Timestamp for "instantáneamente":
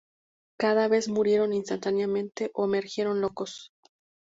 1.53-2.49